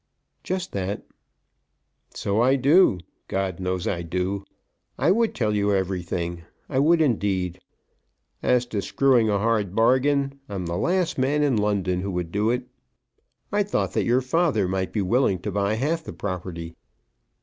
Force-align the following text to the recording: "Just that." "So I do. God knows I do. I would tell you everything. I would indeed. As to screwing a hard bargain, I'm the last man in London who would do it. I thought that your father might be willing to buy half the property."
"Just 0.43 0.71
that." 0.71 1.05
"So 2.15 2.41
I 2.41 2.55
do. 2.55 3.01
God 3.27 3.59
knows 3.59 3.87
I 3.87 4.01
do. 4.01 4.45
I 4.97 5.11
would 5.11 5.35
tell 5.35 5.53
you 5.55 5.71
everything. 5.75 6.41
I 6.67 6.79
would 6.79 7.03
indeed. 7.03 7.61
As 8.41 8.65
to 8.73 8.81
screwing 8.81 9.29
a 9.29 9.37
hard 9.37 9.75
bargain, 9.75 10.39
I'm 10.49 10.65
the 10.65 10.75
last 10.75 11.19
man 11.19 11.43
in 11.43 11.55
London 11.55 11.99
who 12.01 12.09
would 12.13 12.31
do 12.31 12.49
it. 12.49 12.67
I 13.51 13.61
thought 13.61 13.93
that 13.93 14.05
your 14.05 14.21
father 14.21 14.67
might 14.67 14.91
be 14.91 15.03
willing 15.03 15.37
to 15.43 15.51
buy 15.51 15.75
half 15.75 16.03
the 16.03 16.13
property." 16.13 16.73